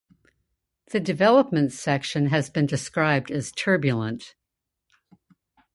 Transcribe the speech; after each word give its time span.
The 0.89 0.99
development 0.99 1.71
section 1.73 2.29
has 2.29 2.49
been 2.49 2.65
described 2.65 3.29
as 3.29 3.51
turbulent. 3.51 4.33